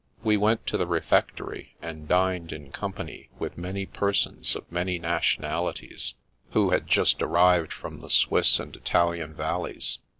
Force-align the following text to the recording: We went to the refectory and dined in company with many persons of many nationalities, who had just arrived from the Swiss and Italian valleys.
We 0.23 0.35
went 0.35 0.65
to 0.65 0.77
the 0.79 0.87
refectory 0.87 1.75
and 1.79 2.07
dined 2.07 2.51
in 2.51 2.71
company 2.71 3.29
with 3.37 3.55
many 3.55 3.85
persons 3.85 4.55
of 4.55 4.65
many 4.71 4.97
nationalities, 4.97 6.15
who 6.53 6.71
had 6.71 6.87
just 6.87 7.21
arrived 7.21 7.71
from 7.71 7.99
the 7.99 8.09
Swiss 8.09 8.59
and 8.59 8.75
Italian 8.75 9.35
valleys. 9.35 9.99